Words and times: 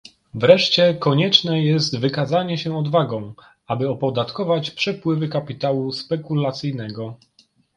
Wreszcie 0.33 0.93
konieczne 0.93 1.61
jest 1.63 1.99
wykazanie 1.99 2.57
się 2.57 2.77
odwagą, 2.77 3.33
aby 3.67 3.89
opodatkować 3.89 4.71
przepływy 4.71 5.27
kapitału 5.27 5.91
spekulacyjnego 5.91 7.15